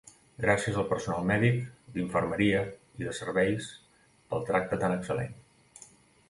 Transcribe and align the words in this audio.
Gràcies 0.43 0.77
al 0.83 0.85
personal 0.93 1.27
mèdic, 1.31 1.59
d’infermeria 1.97 2.63
i 3.03 3.07
de 3.11 3.13
serveis 3.19 3.69
pel 4.33 4.43
tracte 4.49 4.81
tan 4.87 4.97
excel·lent. 4.97 5.39